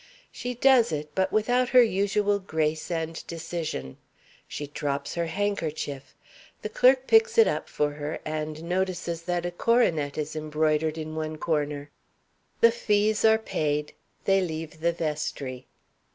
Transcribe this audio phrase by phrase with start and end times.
[0.31, 3.97] She does it, but without her usual grace and decision.
[4.47, 6.15] She drops her handkerchief.
[6.63, 11.13] The clerk picks it up for her, and notices that a coronet is embroidered in
[11.15, 11.91] one corner.
[12.61, 13.93] The fees are paid.
[14.25, 15.67] They leave the vestry.